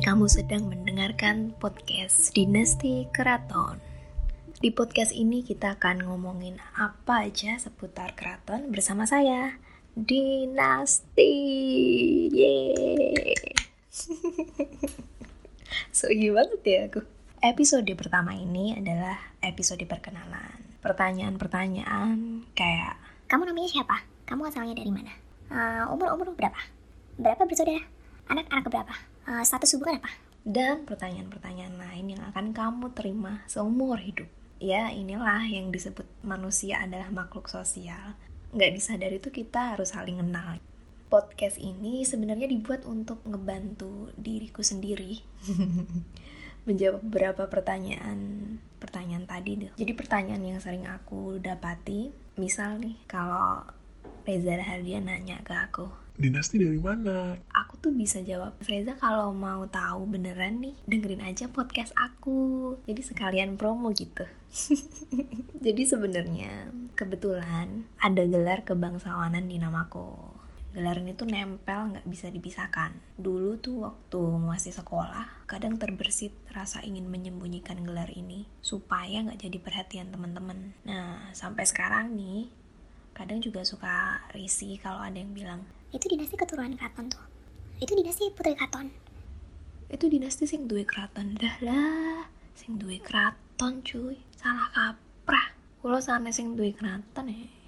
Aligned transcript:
kamu 0.00 0.32
sedang 0.32 0.64
mendengarkan 0.64 1.52
podcast 1.60 2.32
Dinasti 2.32 3.04
Keraton. 3.12 3.76
Di 4.56 4.72
podcast 4.72 5.12
ini 5.12 5.44
kita 5.44 5.76
akan 5.76 6.08
ngomongin 6.08 6.56
apa 6.72 7.28
aja 7.28 7.60
seputar 7.60 8.16
keraton 8.16 8.72
bersama 8.72 9.04
saya, 9.04 9.60
Dinasti. 9.92 11.36
Yeay. 12.32 13.36
so 15.92 16.08
banget 16.08 16.60
ya 16.64 16.88
aku. 16.88 17.04
Episode 17.44 17.92
pertama 17.92 18.32
ini 18.32 18.80
adalah 18.80 19.20
episode 19.44 19.84
perkenalan. 19.84 20.80
Pertanyaan-pertanyaan 20.80 22.48
kayak 22.56 22.96
Kamu 23.28 23.44
namanya 23.44 23.68
siapa? 23.68 24.00
Kamu 24.24 24.48
asalnya 24.48 24.80
dari 24.80 24.88
mana? 24.88 25.12
Uh, 25.52 25.92
umur 25.92 26.16
umur 26.16 26.32
berapa? 26.32 26.56
Berapa 27.20 27.44
bersaudara? 27.44 27.84
Anak-anak 28.32 28.64
berapa? 28.64 29.09
Uh, 29.28 29.44
status 29.44 29.76
hubungan 29.76 30.00
apa? 30.00 30.10
dan 30.46 30.88
pertanyaan-pertanyaan 30.88 31.76
lain 31.76 32.16
yang 32.16 32.22
akan 32.32 32.56
kamu 32.56 32.96
terima 32.96 33.44
seumur 33.44 34.00
hidup. 34.00 34.28
Ya, 34.60 34.92
inilah 34.92 35.44
yang 35.48 35.72
disebut 35.72 36.04
manusia 36.20 36.80
adalah 36.80 37.08
makhluk 37.12 37.48
sosial. 37.48 38.16
Nggak 38.52 38.72
disadari 38.76 39.16
itu 39.20 39.32
kita 39.32 39.76
harus 39.76 39.96
saling 39.96 40.20
kenal. 40.20 40.60
Podcast 41.10 41.58
ini 41.58 42.06
sebenarnya 42.06 42.46
dibuat 42.46 42.86
untuk 42.86 43.24
ngebantu 43.26 44.14
diriku 44.14 44.62
sendiri 44.62 45.18
menjawab 46.68 47.02
beberapa 47.02 47.50
pertanyaan 47.50 48.18
pertanyaan 48.78 49.26
tadi 49.26 49.66
deh. 49.66 49.72
Jadi 49.74 49.92
pertanyaan 49.96 50.44
yang 50.44 50.60
sering 50.62 50.86
aku 50.86 51.42
dapati, 51.42 52.14
misal 52.38 52.78
nih 52.78 52.94
kalau 53.10 53.66
Reza 54.22 54.54
Rahardian 54.54 55.10
nanya 55.10 55.42
ke 55.42 55.50
aku, 55.50 55.90
Dinasti 56.16 56.58
dari 56.58 56.80
mana? 56.80 57.38
aku 57.70 57.86
tuh 57.86 57.94
bisa 57.94 58.18
jawab 58.18 58.58
Reza 58.66 58.98
kalau 58.98 59.30
mau 59.30 59.62
tahu 59.70 60.10
beneran 60.10 60.58
nih 60.58 60.74
dengerin 60.90 61.22
aja 61.22 61.46
podcast 61.46 61.94
aku. 61.94 62.74
Jadi 62.82 62.98
sekalian 62.98 63.54
promo 63.54 63.94
gitu. 63.94 64.26
Jadi 65.64 65.82
sebenarnya 65.86 66.74
kebetulan 66.98 67.86
ada 68.02 68.26
gelar 68.26 68.66
kebangsawanan 68.66 69.46
di 69.46 69.62
namaku. 69.62 70.34
Gelar 70.74 70.98
ini 70.98 71.14
tuh 71.14 71.30
nempel 71.30 71.94
nggak 71.94 72.06
bisa 72.10 72.26
dipisahkan. 72.26 72.90
Dulu 73.14 73.62
tuh 73.62 73.86
waktu 73.86 74.18
masih 74.42 74.74
sekolah 74.74 75.46
kadang 75.46 75.78
terbersit 75.78 76.34
rasa 76.50 76.82
ingin 76.82 77.06
menyembunyikan 77.06 77.86
gelar 77.86 78.10
ini 78.10 78.50
supaya 78.58 79.22
nggak 79.22 79.46
jadi 79.46 79.58
perhatian 79.62 80.10
teman-teman. 80.10 80.74
Nah 80.82 81.30
sampai 81.38 81.62
sekarang 81.62 82.18
nih 82.18 82.50
kadang 83.14 83.38
juga 83.38 83.62
suka 83.62 84.26
risih 84.34 84.78
kalau 84.82 85.02
ada 85.02 85.18
yang 85.18 85.30
bilang 85.34 85.62
Itu 85.90 86.06
dinasti 86.10 86.34
keturunan 86.38 86.74
keraton 86.78 87.10
tuh. 87.10 87.24
Itu 87.82 87.92
dinasti 87.96 88.30
putri 88.34 88.54
keraton. 88.56 88.90
itu 89.90 90.06
dinasti 90.06 90.46
sing 90.46 90.70
duwe 90.70 90.86
keraton 90.86 91.34
dah 91.34 91.58
lah 91.66 92.30
sing 92.54 92.78
duwe 92.78 93.02
keraton 93.02 93.82
cuy. 93.82 94.22
Salah 94.38 94.70
kaprah. 94.70 95.50
Kulo 95.82 95.98
sana 95.98 96.30
sing 96.30 96.54
duwe 96.54 96.70
keraton 96.70 97.26
ya 97.26 97.60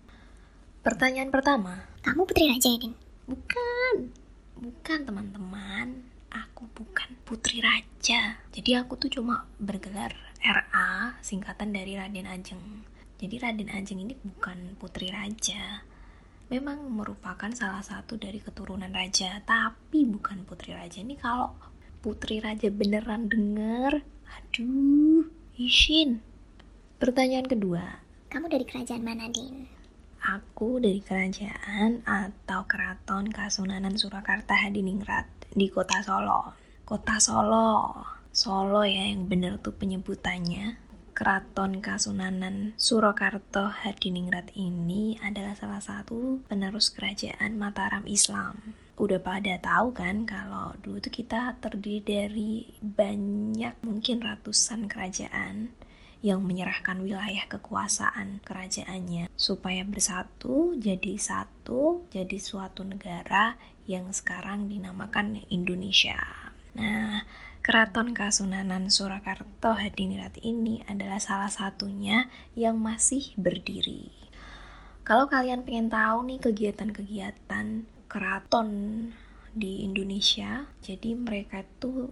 pertanyaan 0.83 1.31
pertama. 1.31 1.87
Kamu 2.03 2.27
putri 2.27 2.51
raja 2.51 2.67
ya, 2.67 2.79
Din? 2.79 2.95
bukan. 3.31 4.11
Bukan 4.59 4.99
teman-teman. 5.07 6.11
Aku 6.31 6.67
bukan 6.75 7.15
putri 7.23 7.63
raja. 7.63 8.43
Jadi 8.51 8.71
aku 8.75 8.99
tuh 8.99 9.11
cuma 9.11 9.47
bergelar 9.63 10.11
RA 10.43 11.15
singkatan 11.23 11.71
dari 11.71 11.95
Raden 11.95 12.27
Ajeng. 12.27 12.83
Jadi 13.23 13.39
Raden 13.39 13.71
Ajeng 13.71 14.03
ini 14.03 14.19
bukan 14.19 14.75
putri 14.75 15.15
raja 15.15 15.87
memang 16.53 16.85
merupakan 16.93 17.49
salah 17.57 17.81
satu 17.81 18.21
dari 18.21 18.37
keturunan 18.37 18.93
raja 18.93 19.41
tapi 19.49 20.05
bukan 20.05 20.45
putri 20.45 20.77
raja 20.77 21.01
ini 21.01 21.17
kalau 21.17 21.57
putri 22.05 22.45
raja 22.45 22.69
beneran 22.69 23.33
denger 23.33 24.05
aduh 24.29 25.25
isin 25.57 26.21
pertanyaan 27.01 27.49
kedua 27.49 28.05
Kamu 28.33 28.49
dari 28.49 28.65
kerajaan 28.65 29.05
mana, 29.05 29.29
Din? 29.29 29.69
Aku 30.25 30.81
dari 30.81 31.05
kerajaan 31.05 32.01
atau 32.01 32.65
keraton 32.65 33.29
Kasunanan 33.29 34.01
Surakarta 34.01 34.57
Hadiningrat 34.57 35.29
di 35.53 35.69
kota 35.69 36.01
Solo. 36.01 36.57
Kota 36.89 37.21
Solo. 37.21 37.93
Solo 38.33 38.89
ya 38.89 39.13
yang 39.13 39.29
bener 39.29 39.61
tuh 39.61 39.77
penyebutannya. 39.77 40.81
Keraton 41.13 41.85
Kasunanan 41.85 42.73
Surakarta 42.81 43.69
Hadiningrat 43.69 44.49
ini 44.57 45.21
adalah 45.21 45.53
salah 45.53 45.85
satu 45.85 46.41
penerus 46.49 46.89
kerajaan 46.89 47.61
Mataram 47.61 48.09
Islam. 48.09 48.73
Udah 48.97 49.21
pada 49.21 49.61
tahu 49.61 49.93
kan 49.93 50.25
kalau 50.25 50.73
dulu 50.81 51.05
tuh 51.05 51.13
kita 51.13 51.61
terdiri 51.61 52.01
dari 52.01 52.53
banyak 52.81 53.77
mungkin 53.85 54.25
ratusan 54.25 54.89
kerajaan 54.89 55.77
yang 56.25 56.41
menyerahkan 56.41 57.05
wilayah 57.05 57.45
kekuasaan 57.45 58.41
kerajaannya 58.47 59.29
supaya 59.37 59.85
bersatu 59.85 60.73
jadi 60.81 61.19
satu 61.21 62.09
jadi 62.09 62.41
suatu 62.41 62.89
negara 62.89 63.61
yang 63.85 64.09
sekarang 64.15 64.71
dinamakan 64.71 65.45
Indonesia. 65.53 66.17
Nah, 66.73 67.27
Keraton 67.63 68.11
Kasunanan 68.11 68.91
Surakarta 68.91 69.79
Hadiningrat 69.79 70.35
ini 70.43 70.83
adalah 70.91 71.23
salah 71.23 71.47
satunya 71.47 72.27
yang 72.59 72.83
masih 72.83 73.31
berdiri. 73.39 74.11
Kalau 75.07 75.31
kalian 75.31 75.63
pengen 75.63 75.87
tahu 75.87 76.27
nih 76.27 76.43
kegiatan-kegiatan 76.43 77.87
keraton 78.11 78.69
di 79.55 79.87
Indonesia, 79.87 80.67
jadi 80.83 81.15
mereka 81.15 81.63
tuh 81.79 82.11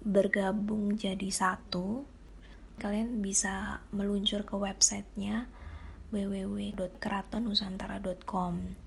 bergabung 0.00 0.96
jadi 0.96 1.28
satu. 1.28 2.08
Kalian 2.80 3.20
bisa 3.20 3.84
meluncur 3.92 4.48
ke 4.48 4.56
websitenya 4.56 5.44
www.keratonusantara.com 6.08 8.80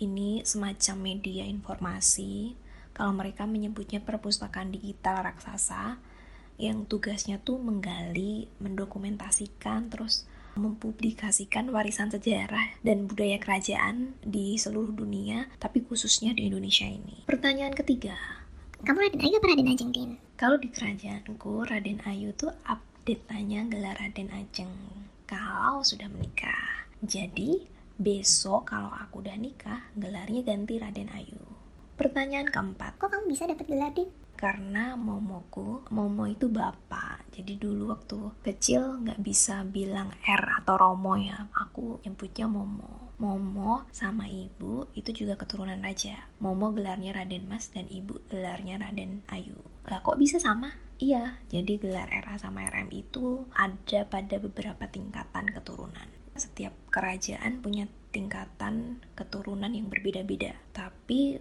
ini 0.00 0.40
semacam 0.40 0.96
media 1.04 1.44
informasi 1.44 2.56
kalau 3.00 3.16
mereka 3.16 3.48
menyebutnya 3.48 4.04
perpustakaan 4.04 4.76
digital 4.76 5.24
raksasa 5.24 5.96
yang 6.60 6.84
tugasnya 6.84 7.40
tuh 7.40 7.56
menggali, 7.56 8.52
mendokumentasikan, 8.60 9.88
terus 9.88 10.28
mempublikasikan 10.52 11.72
warisan 11.72 12.12
sejarah 12.12 12.76
dan 12.84 13.08
budaya 13.08 13.40
kerajaan 13.40 14.12
di 14.20 14.60
seluruh 14.60 14.92
dunia, 14.92 15.48
tapi 15.56 15.80
khususnya 15.80 16.36
di 16.36 16.52
Indonesia 16.52 16.84
ini. 16.84 17.24
Pertanyaan 17.24 17.72
ketiga, 17.72 18.12
Kamu 18.84 19.00
Raden 19.00 19.24
Ayu 19.24 19.40
apa 19.40 19.48
Raden 19.48 19.72
Ajeng, 19.72 19.90
Din? 19.96 20.12
kalau 20.36 20.60
di 20.60 20.68
kerajaanku 20.68 21.52
Raden 21.64 22.04
Ayu 22.04 22.36
tuh 22.36 22.52
update-nya 22.68 23.64
gelar 23.72 23.96
Raden 23.96 24.28
Ajeng 24.28 24.76
kalau 25.24 25.80
sudah 25.80 26.12
menikah. 26.12 26.84
Jadi 27.00 27.64
besok 27.96 28.76
kalau 28.76 28.92
aku 28.92 29.24
udah 29.24 29.40
nikah 29.40 29.88
gelarnya 29.96 30.44
ganti 30.44 30.76
Raden 30.76 31.08
Ayu. 31.16 31.49
Pertanyaan 32.00 32.48
keempat, 32.48 32.96
Kok 32.96 33.12
kamu 33.12 33.24
bisa 33.28 33.44
dapat 33.44 33.68
gelar, 33.68 33.92
Din? 33.92 34.08
karena 34.40 34.96
momoku, 34.96 35.84
momo 35.92 36.24
itu 36.24 36.48
bapak. 36.48 37.28
Jadi 37.28 37.60
dulu 37.60 37.92
waktu 37.92 38.40
kecil 38.40 39.04
nggak 39.04 39.20
bisa 39.20 39.68
bilang 39.68 40.08
R 40.24 40.64
atau 40.64 40.80
Romo 40.80 41.12
ya, 41.20 41.52
aku 41.52 42.00
nyebutnya 42.00 42.48
momo. 42.48 43.12
Momo 43.20 43.84
sama 43.92 44.24
ibu 44.32 44.88
itu 44.96 45.12
juga 45.12 45.36
keturunan 45.36 45.76
raja. 45.84 46.24
Momo 46.40 46.72
gelarnya 46.72 47.12
Raden 47.12 47.52
Mas 47.52 47.68
dan 47.68 47.84
ibu 47.92 48.16
gelarnya 48.32 48.80
Raden 48.80 49.28
Ayu. 49.28 49.60
Lah 49.84 50.00
kok 50.00 50.16
bisa 50.16 50.40
sama? 50.40 50.72
Iya, 50.96 51.36
jadi 51.52 51.76
gelar 51.76 52.08
RA 52.08 52.40
sama 52.40 52.64
RM 52.64 52.88
itu 52.96 53.44
ada 53.52 54.08
pada 54.08 54.40
beberapa 54.40 54.88
tingkatan 54.88 55.52
keturunan. 55.52 56.08
Setiap 56.32 56.72
kerajaan 56.88 57.60
punya 57.60 57.92
tingkatan 58.08 59.04
keturunan 59.12 59.68
yang 59.68 59.92
berbeda-beda. 59.92 60.56
Tapi 60.72 61.40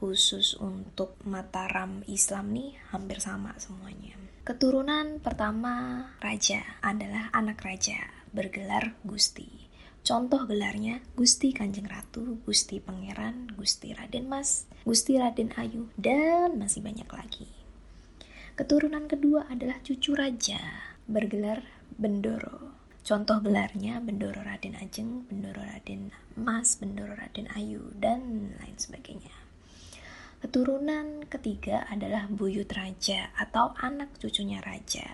khusus 0.00 0.56
untuk 0.56 1.20
Mataram 1.28 2.00
Islam 2.08 2.56
nih 2.56 2.80
hampir 2.88 3.20
sama 3.20 3.52
semuanya. 3.60 4.16
Keturunan 4.40 5.20
pertama 5.20 6.08
raja 6.24 6.64
adalah 6.80 7.28
anak 7.36 7.60
raja 7.60 8.08
bergelar 8.32 8.96
Gusti. 9.04 9.68
Contoh 10.00 10.48
gelarnya 10.48 11.04
Gusti 11.12 11.52
Kanjeng 11.52 11.84
Ratu, 11.84 12.40
Gusti 12.48 12.80
Pangeran, 12.80 13.52
Gusti 13.52 13.92
Raden 13.92 14.32
Mas, 14.32 14.64
Gusti 14.88 15.20
Raden 15.20 15.52
Ayu, 15.60 15.92
dan 16.00 16.56
masih 16.56 16.80
banyak 16.80 17.04
lagi. 17.12 17.46
Keturunan 18.56 19.04
kedua 19.04 19.44
adalah 19.52 19.76
cucu 19.84 20.16
raja 20.16 20.58
bergelar 21.04 21.60
Bendoro. 22.00 22.72
Contoh 23.04 23.44
gelarnya 23.44 24.00
Bendoro 24.00 24.40
Raden 24.40 24.76
Ajeng, 24.80 25.28
Bendoro 25.28 25.60
Raden 25.60 26.12
Mas, 26.40 26.80
Bendoro 26.80 27.12
Raden 27.12 27.52
Ayu, 27.52 27.92
dan 27.96 28.52
lain 28.56 28.76
sebagainya. 28.80 29.39
Keturunan 30.40 31.28
ketiga 31.28 31.84
adalah 31.92 32.24
buyut 32.24 32.72
raja 32.72 33.28
atau 33.36 33.76
anak 33.76 34.16
cucunya 34.16 34.64
raja. 34.64 35.04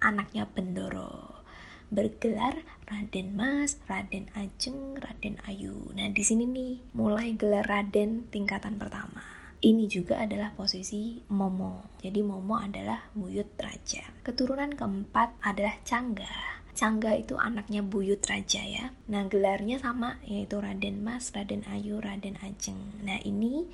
Anaknya 0.00 0.48
Bendoro. 0.48 1.44
Bergelar 1.92 2.64
Raden 2.88 3.36
Mas, 3.36 3.76
Raden 3.84 4.32
Ajeng, 4.32 4.96
Raden 4.96 5.36
Ayu. 5.44 5.92
Nah, 5.92 6.08
di 6.08 6.24
sini 6.24 6.48
nih 6.48 6.96
mulai 6.96 7.36
gelar 7.36 7.68
Raden 7.68 8.32
tingkatan 8.32 8.80
pertama. 8.80 9.20
Ini 9.60 9.84
juga 9.84 10.20
adalah 10.20 10.56
posisi 10.56 11.20
Momo. 11.32 11.96
Jadi 12.00 12.24
Momo 12.24 12.56
adalah 12.56 13.08
buyut 13.12 13.56
raja. 13.56 14.04
Keturunan 14.20 14.72
keempat 14.76 15.40
adalah 15.44 15.76
Cangga. 15.84 16.64
Cangga 16.76 17.16
itu 17.16 17.40
anaknya 17.40 17.80
buyut 17.80 18.20
raja 18.28 18.60
ya. 18.60 18.92
Nah 19.08 19.24
gelarnya 19.30 19.80
sama 19.80 20.20
yaitu 20.26 20.60
Raden 20.60 21.00
Mas, 21.00 21.32
Raden 21.32 21.64
Ayu, 21.70 21.96
Raden 22.02 22.36
Ajeng. 22.44 22.76
Nah 23.06 23.16
ini 23.24 23.64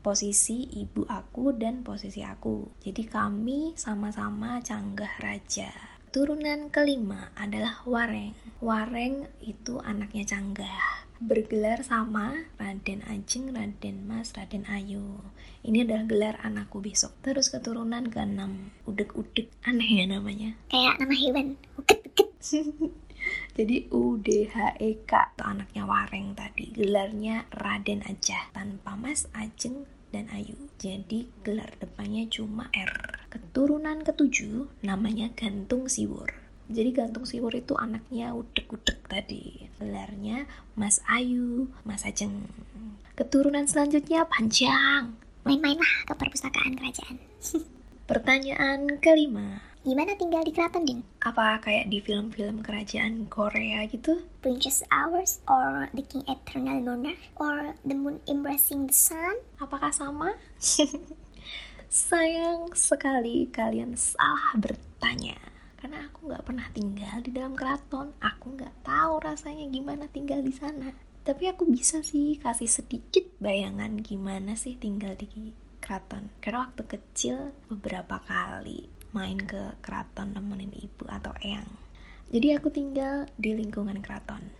posisi 0.00 0.68
ibu 0.80 1.04
aku 1.06 1.56
dan 1.56 1.84
posisi 1.84 2.24
aku. 2.24 2.80
Jadi 2.80 3.06
kami 3.06 3.76
sama-sama 3.76 4.60
canggah 4.64 5.16
raja. 5.20 5.70
Turunan 6.10 6.72
kelima 6.74 7.30
adalah 7.38 7.86
Wareng. 7.86 8.34
Wareng 8.58 9.30
itu 9.44 9.78
anaknya 9.78 10.26
canggah 10.26 11.06
bergelar 11.20 11.84
sama 11.84 12.48
Raden 12.56 13.04
Ajeng, 13.04 13.52
Raden 13.52 14.08
Mas, 14.08 14.32
Raden 14.32 14.64
Ayu. 14.72 15.20
Ini 15.60 15.84
adalah 15.84 16.08
gelar 16.08 16.34
anakku 16.40 16.80
besok. 16.80 17.12
Terus 17.20 17.52
keturunan 17.52 18.08
ke-6, 18.08 18.40
Udek-udek. 18.88 19.52
Aneh 19.68 20.00
ya 20.00 20.08
namanya. 20.08 20.56
Kayak 20.72 20.96
nama 20.96 21.12
hewan. 21.12 21.60
Uket, 21.76 22.00
uket. 22.08 22.28
Jadi 23.60 23.92
UDHEK 23.92 24.80
itu 24.80 25.44
anaknya 25.44 25.84
Wareng 25.84 26.32
tadi. 26.32 26.72
Gelarnya 26.72 27.44
Raden 27.52 28.00
aja 28.08 28.48
tanpa 28.56 28.96
Mas, 28.96 29.28
Ajeng, 29.36 29.84
dan 30.08 30.32
Ayu. 30.32 30.56
Jadi 30.80 31.28
gelar 31.44 31.68
depannya 31.76 32.24
cuma 32.32 32.72
R. 32.72 33.20
Keturunan 33.28 34.00
ketujuh 34.00 34.64
namanya 34.80 35.28
Gantung 35.36 35.92
Siwur. 35.92 36.32
Jadi 36.72 36.88
Gantung 36.96 37.28
Siwur 37.28 37.52
itu 37.52 37.76
anaknya 37.76 38.32
udek-udek 38.32 39.04
tadi. 39.04 39.68
Gelarnya 39.76 40.48
Mas 40.72 41.04
Ayu, 41.04 41.68
Mas 41.84 42.08
Ajeng. 42.08 42.48
Keturunan 43.12 43.68
selanjutnya 43.68 44.24
panjang. 44.24 45.20
Main-mainlah 45.44 46.08
ke 46.08 46.16
perpustakaan 46.16 46.80
kerajaan. 46.80 47.20
Pertanyaan 48.08 48.96
kelima. 49.04 49.68
Gimana 49.80 50.12
tinggal 50.12 50.44
di 50.44 50.52
keraton, 50.52 50.84
Din? 50.84 51.00
Apa 51.24 51.56
kayak 51.56 51.88
di 51.88 52.04
film-film 52.04 52.60
kerajaan 52.60 53.24
Korea 53.32 53.88
gitu? 53.88 54.28
Princess 54.44 54.84
Hours 54.92 55.40
or 55.48 55.88
The 55.96 56.04
King 56.04 56.20
Eternal 56.28 56.84
Monarch 56.84 57.16
or 57.40 57.72
The 57.80 57.96
Moon 57.96 58.20
Embracing 58.28 58.84
the 58.84 58.92
Sun? 58.92 59.40
Apakah 59.56 59.88
sama? 59.88 60.36
Sayang 61.88 62.76
sekali 62.76 63.48
kalian 63.48 63.96
salah 63.96 64.52
bertanya. 64.60 65.40
Karena 65.80 66.12
aku 66.12 66.28
nggak 66.28 66.44
pernah 66.44 66.68
tinggal 66.76 67.16
di 67.24 67.32
dalam 67.32 67.56
keraton. 67.56 68.12
Aku 68.20 68.52
nggak 68.60 68.84
tahu 68.84 69.16
rasanya 69.24 69.64
gimana 69.72 70.12
tinggal 70.12 70.44
di 70.44 70.52
sana. 70.52 70.92
Tapi 71.24 71.48
aku 71.48 71.64
bisa 71.64 72.04
sih 72.04 72.36
kasih 72.36 72.68
sedikit 72.68 73.24
bayangan 73.40 73.96
gimana 74.04 74.60
sih 74.60 74.76
tinggal 74.76 75.16
di 75.16 75.56
keraton. 75.80 76.28
Karena 76.44 76.68
waktu 76.68 76.84
kecil 76.84 77.56
beberapa 77.72 78.20
kali 78.28 78.99
main 79.10 79.38
ke 79.38 79.74
keraton 79.82 80.34
nemenin 80.34 80.74
ibu 80.76 81.06
atau 81.10 81.34
eyang. 81.42 81.68
Jadi 82.30 82.54
aku 82.54 82.70
tinggal 82.70 83.26
di 83.34 83.58
lingkungan 83.58 83.98
keraton. 83.98 84.54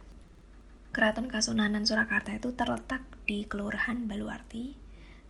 Keraton 0.90 1.30
Kasunanan 1.30 1.86
Surakarta 1.86 2.34
itu 2.34 2.50
terletak 2.50 3.06
di 3.22 3.46
Kelurahan 3.46 4.10
Baluarti, 4.10 4.74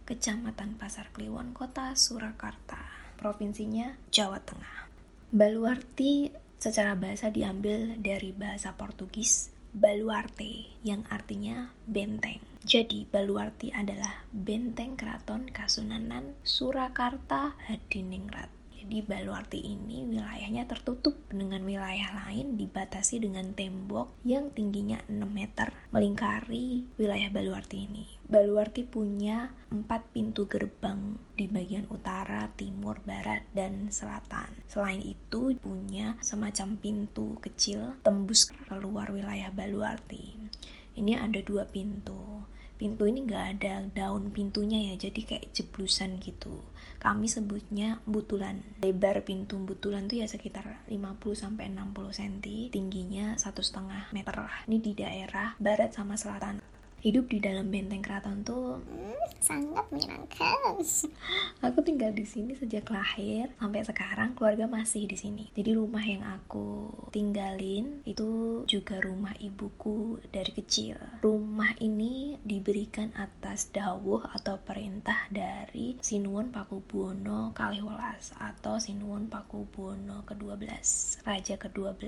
Kecamatan 0.08 0.80
Pasar 0.80 1.12
Kliwon, 1.12 1.52
Kota 1.52 1.92
Surakarta, 1.92 2.80
provinsinya 3.20 4.00
Jawa 4.08 4.40
Tengah. 4.40 4.88
Baluarti 5.36 6.32
secara 6.56 6.96
bahasa 6.96 7.28
diambil 7.28 8.00
dari 8.00 8.32
bahasa 8.32 8.72
Portugis 8.72 9.52
Baluarte 9.76 10.72
yang 10.80 11.04
artinya 11.12 11.76
benteng. 11.84 12.40
Jadi 12.64 13.04
Baluarti 13.04 13.68
adalah 13.72 14.24
benteng 14.32 14.96
keraton 14.96 15.48
Kasunanan 15.52 16.36
Surakarta 16.40 17.54
Hadiningrat. 17.68 18.59
Jadi 18.80 19.04
Baluarti 19.04 19.60
ini 19.60 20.08
wilayahnya 20.08 20.64
tertutup 20.64 21.12
dengan 21.28 21.60
wilayah 21.68 22.16
lain 22.24 22.56
dibatasi 22.56 23.20
dengan 23.20 23.52
tembok 23.52 24.16
yang 24.24 24.48
tingginya 24.56 25.04
6 25.04 25.20
meter 25.28 25.68
melingkari 25.92 26.88
wilayah 26.96 27.28
Baluarti 27.28 27.84
ini. 27.84 28.08
Baluarti 28.24 28.88
punya 28.88 29.52
empat 29.68 30.16
pintu 30.16 30.48
gerbang 30.48 31.20
di 31.36 31.44
bagian 31.44 31.84
utara, 31.92 32.48
timur, 32.56 33.04
barat, 33.04 33.44
dan 33.52 33.92
selatan. 33.92 34.48
Selain 34.64 35.04
itu 35.04 35.52
punya 35.60 36.16
semacam 36.24 36.80
pintu 36.80 37.36
kecil 37.44 38.00
tembus 38.00 38.48
keluar 38.48 39.12
wilayah 39.12 39.52
Baluarti. 39.52 40.40
Ini 40.96 41.20
ada 41.20 41.44
dua 41.44 41.68
pintu 41.68 42.48
pintu 42.80 43.04
ini 43.04 43.28
nggak 43.28 43.46
ada 43.60 43.84
daun 43.92 44.32
pintunya 44.32 44.88
ya 44.88 44.96
jadi 44.96 45.20
kayak 45.20 45.52
jeblusan 45.52 46.16
gitu. 46.16 46.64
Kami 46.96 47.28
sebutnya 47.28 48.00
butulan. 48.08 48.64
Lebar 48.80 49.20
pintu 49.28 49.60
butulan 49.60 50.08
tuh 50.08 50.24
ya 50.24 50.26
sekitar 50.28 50.88
50 50.88 50.96
sampai 51.36 51.68
60 51.68 51.92
cm 52.16 52.34
tingginya 52.72 53.36
satu 53.36 53.60
setengah 53.60 54.08
meter. 54.16 54.32
Lah 54.32 54.64
ini 54.64 54.80
di 54.80 54.96
daerah 54.96 55.52
barat 55.60 55.92
sama 55.92 56.16
selatan 56.16 56.69
hidup 57.00 57.28
di 57.32 57.40
dalam 57.40 57.72
benteng 57.72 58.04
keraton 58.04 58.44
tuh 58.44 58.80
Hmm, 58.90 59.16
sangat 59.40 59.86
menyenangkan. 59.90 60.78
Aku 61.66 61.78
tinggal 61.82 62.12
di 62.14 62.22
sini 62.28 62.54
sejak 62.54 62.86
lahir 62.92 63.50
sampai 63.58 63.82
sekarang 63.82 64.36
keluarga 64.36 64.70
masih 64.70 65.08
di 65.08 65.16
sini. 65.16 65.44
Jadi 65.56 65.74
rumah 65.74 66.04
yang 66.04 66.22
aku 66.22 66.92
tinggalin 67.10 68.04
itu 68.06 68.62
juga 68.68 69.00
rumah 69.00 69.34
ibuku 69.40 70.20
dari 70.30 70.52
kecil. 70.54 70.96
Rumah 71.24 71.80
ini 71.82 72.38
diberikan 72.44 73.10
atas 73.16 73.72
dawuh 73.72 74.24
atau 74.36 74.60
perintah 74.60 75.26
dari 75.32 75.98
Sinuwun 75.98 76.52
Pakubuwono 76.52 77.56
Kaliwelas 77.56 78.36
atau 78.38 78.76
Sinuwun 78.78 79.26
Pakubuwono 79.32 80.22
ke-12, 80.28 80.66
raja 81.26 81.54
ke-12 81.56 81.98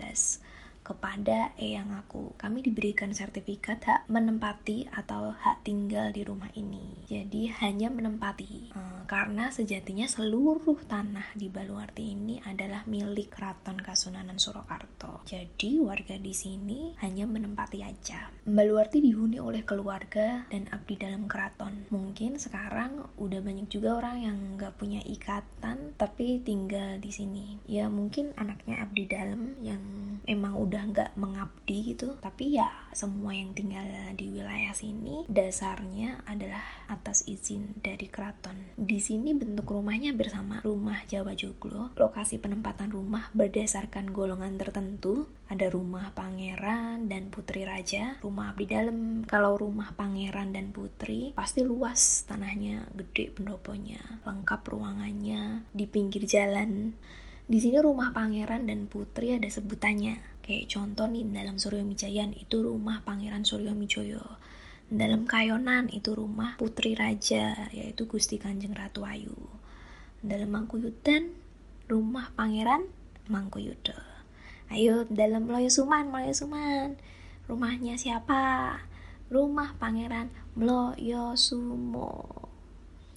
kepada 0.82 1.54
eyang 1.56 1.94
aku. 1.94 2.34
Kami 2.34 2.60
diberikan 2.60 3.14
sertifikat 3.14 3.86
hak 3.86 4.10
menempati 4.10 4.90
atau 4.90 5.30
hak 5.30 5.62
tinggal 5.62 6.10
di 6.10 6.26
rumah 6.26 6.50
ini. 6.58 7.06
Jadi 7.06 7.48
hanya 7.62 7.88
menempati. 7.88 8.74
Eh, 8.74 9.02
karena 9.06 9.48
sejatinya 9.54 10.10
seluruh 10.10 10.82
tanah 10.86 11.34
di 11.38 11.46
Baluarti 11.46 12.14
ini 12.14 12.42
adalah 12.42 12.82
milik 12.90 13.32
Keraton 13.32 13.78
Kasunanan 13.78 14.42
Surakarta. 14.42 15.22
Jadi 15.22 15.78
warga 15.78 16.18
di 16.18 16.34
sini 16.34 16.98
hanya 16.98 17.24
menempati 17.30 17.86
aja. 17.86 18.28
Baluarti 18.42 18.98
dihuni 18.98 19.38
oleh 19.38 19.62
keluarga 19.62 20.44
dan 20.50 20.66
abdi 20.74 20.98
dalam 20.98 21.30
keraton. 21.30 21.86
Mungkin 21.94 22.42
sekarang 22.42 23.06
udah 23.16 23.38
banyak 23.38 23.70
juga 23.70 24.02
orang 24.02 24.16
yang 24.26 24.36
nggak 24.58 24.74
punya 24.76 24.98
ikatan 25.06 25.94
tapi 25.94 26.42
tinggal 26.42 26.98
di 26.98 27.14
sini. 27.14 27.62
Ya 27.70 27.86
mungkin 27.86 28.34
anaknya 28.34 28.82
abdi 28.82 29.06
dalam 29.06 29.54
yang 29.62 30.11
emang 30.26 30.54
udah 30.58 30.82
nggak 30.90 31.10
mengabdi 31.18 31.94
gitu. 31.94 32.18
Tapi 32.18 32.58
ya 32.58 32.68
semua 32.92 33.32
yang 33.32 33.56
tinggal 33.56 33.84
di 34.14 34.28
wilayah 34.28 34.74
sini 34.76 35.24
dasarnya 35.26 36.22
adalah 36.28 36.62
atas 36.88 37.24
izin 37.26 37.78
dari 37.80 38.06
keraton. 38.06 38.76
Di 38.76 38.98
sini 39.00 39.32
bentuk 39.32 39.70
rumahnya 39.72 40.12
bersama 40.12 40.60
rumah 40.62 41.02
Jawa 41.08 41.32
Joglo. 41.34 41.94
Lokasi 41.96 42.38
penempatan 42.38 42.92
rumah 42.92 43.32
berdasarkan 43.32 44.12
golongan 44.12 44.58
tertentu. 44.60 45.26
Ada 45.52 45.68
rumah 45.68 46.16
pangeran 46.16 47.12
dan 47.12 47.28
putri 47.28 47.68
raja 47.68 48.16
rumah 48.24 48.56
abdi 48.56 48.64
dalam. 48.64 49.28
Kalau 49.28 49.60
rumah 49.60 49.92
pangeran 49.92 50.56
dan 50.56 50.72
putri 50.72 51.36
pasti 51.36 51.60
luas 51.60 52.24
tanahnya 52.24 52.88
gede 52.96 53.36
pendoponya 53.36 54.22
lengkap 54.24 54.60
ruangannya 54.64 55.68
di 55.76 55.84
pinggir 55.84 56.24
jalan 56.24 56.96
di 57.50 57.58
sini 57.58 57.78
rumah 57.82 58.14
pangeran 58.14 58.70
dan 58.70 58.86
putri 58.86 59.34
ada 59.34 59.50
sebutannya. 59.50 60.22
Kayak 60.42 60.74
contoh 60.74 61.06
nih 61.06 61.22
dalam 61.30 61.58
Suryo 61.58 61.86
Mijayan 61.86 62.34
itu 62.34 62.66
rumah 62.66 63.06
Pangeran 63.06 63.46
Suryo 63.46 63.78
Mijoyo. 63.78 64.42
Dalam 64.90 65.24
Kayonan 65.24 65.88
itu 65.88 66.12
rumah 66.12 66.58
Putri 66.58 66.98
Raja 66.98 67.70
yaitu 67.70 68.10
Gusti 68.10 68.42
Kanjeng 68.42 68.74
Ratu 68.74 69.06
Ayu. 69.06 69.38
Dalam 70.18 70.50
Mangkuyudan 70.50 71.30
rumah 71.86 72.34
Pangeran 72.34 72.90
Mangkuyudo. 73.30 73.96
Ayo 74.68 75.06
dalam 75.08 75.46
Mloyo 75.46 75.70
Suman, 75.70 76.10
Mloyo 76.10 76.34
Suman. 76.34 76.98
Rumahnya 77.46 77.94
siapa? 77.94 78.76
Rumah 79.30 79.78
Pangeran 79.78 80.28
Mloyo 80.58 81.38
Sumo. 81.38 82.51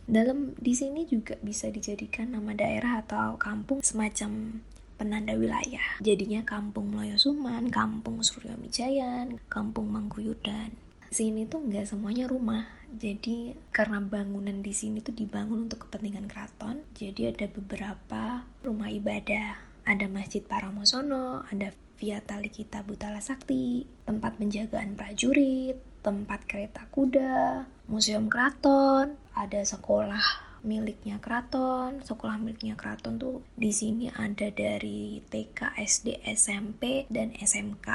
Dalam 0.05 0.53
di 0.61 0.77
sini 0.77 1.09
juga 1.09 1.33
bisa 1.41 1.73
dijadikan 1.73 2.37
nama 2.37 2.53
daerah 2.53 3.01
atau 3.01 3.41
kampung 3.41 3.81
semacam 3.81 4.61
penanda 5.01 5.33
wilayah. 5.33 5.97
Jadinya 5.97 6.45
Kampung 6.45 6.93
Mloyo 6.93 7.17
Suman, 7.19 7.73
Kampung 7.73 8.21
Suryo 8.21 8.55
Mijayan, 8.61 9.41
Kampung 9.51 9.91
Mangkuyudan. 9.91 10.71
Sini 11.09 11.49
tuh 11.49 11.65
nggak 11.65 11.89
semuanya 11.89 12.29
rumah. 12.29 12.69
Jadi 12.95 13.57
karena 13.73 13.99
bangunan 13.99 14.61
di 14.61 14.71
sini 14.71 15.01
tuh 15.01 15.11
dibangun 15.11 15.67
untuk 15.67 15.89
kepentingan 15.89 16.29
keraton, 16.31 16.85
jadi 16.95 17.35
ada 17.35 17.49
beberapa 17.51 18.45
rumah 18.63 18.87
ibadah. 18.87 19.57
Ada 19.85 20.05
Masjid 20.05 20.41
Paramosono, 20.41 21.45
ada 21.49 21.73
Via 21.95 22.19
Tali 22.19 22.49
Kita 22.49 22.81
Butala 22.83 23.21
Sakti, 23.21 23.85
tempat 24.03 24.37
penjagaan 24.37 24.97
prajurit, 24.97 25.77
tempat 26.05 26.45
kereta 26.45 26.85
kuda, 26.93 27.65
museum 27.89 28.29
keraton, 28.29 29.17
ada 29.33 29.65
sekolah 29.65 30.21
miliknya 30.61 31.17
keraton, 31.17 32.05
sekolah 32.05 32.37
miliknya 32.37 32.77
keraton 32.77 33.17
tuh 33.17 33.41
di 33.57 33.73
sini 33.73 34.13
ada 34.13 34.53
dari 34.53 35.25
TK, 35.25 35.73
SD, 35.81 36.21
SMP, 36.29 37.09
dan 37.09 37.33
SMK. 37.33 37.89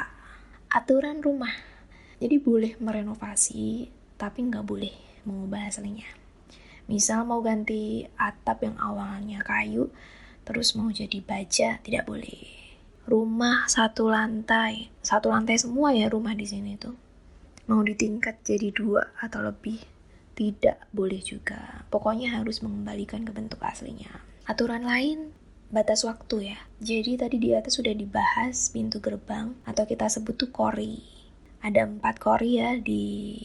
Aturan 0.75 1.23
rumah, 1.23 1.55
jadi 2.19 2.35
boleh 2.35 2.75
merenovasi, 2.83 3.87
tapi 4.19 4.43
nggak 4.43 4.67
boleh 4.67 4.91
mengubah 5.23 5.71
aslinya. 5.71 6.11
Misal 6.91 7.23
mau 7.23 7.39
ganti 7.39 8.03
atap 8.19 8.67
yang 8.67 8.75
awalnya 8.75 9.39
kayu, 9.39 9.87
terus 10.43 10.75
mau 10.75 10.91
jadi 10.91 11.23
baja, 11.23 11.79
tidak 11.79 12.03
boleh. 12.03 12.59
Rumah 13.07 13.71
satu 13.71 14.11
lantai. 14.11 14.91
Satu 14.99 15.31
lantai 15.31 15.55
semua 15.55 15.95
ya 15.95 16.11
rumah 16.11 16.35
di 16.35 16.43
sini 16.43 16.75
tuh 16.75 17.10
mau 17.71 17.87
ditingkat 17.87 18.43
jadi 18.43 18.75
dua 18.75 19.15
atau 19.23 19.39
lebih? 19.39 19.79
Tidak 20.35 20.91
boleh 20.91 21.23
juga. 21.23 21.87
Pokoknya 21.87 22.35
harus 22.35 22.59
mengembalikan 22.59 23.23
ke 23.23 23.31
bentuk 23.31 23.63
aslinya. 23.63 24.11
Aturan 24.43 24.83
lain? 24.83 25.31
Batas 25.71 26.03
waktu 26.03 26.51
ya. 26.51 26.59
Jadi 26.83 27.15
tadi 27.15 27.39
di 27.39 27.55
atas 27.55 27.79
sudah 27.79 27.95
dibahas 27.95 28.67
pintu 28.75 28.99
gerbang 28.99 29.55
atau 29.63 29.87
kita 29.87 30.11
sebut 30.11 30.35
tuh 30.35 30.51
kori. 30.51 30.99
Ada 31.63 31.87
empat 31.87 32.19
kori 32.19 32.59
ya 32.59 32.75
di 32.75 33.39